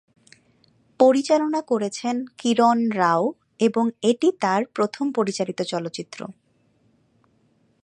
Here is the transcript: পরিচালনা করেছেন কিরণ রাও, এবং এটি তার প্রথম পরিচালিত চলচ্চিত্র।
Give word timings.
পরিচালনা 0.99 1.61
করেছেন 1.61 2.15
কিরণ 2.37 2.79
রাও, 2.91 3.23
এবং 3.59 3.85
এটি 4.01 4.27
তার 4.39 4.61
প্রথম 4.75 5.05
পরিচালিত 5.11 5.59
চলচ্চিত্র। 5.63 6.19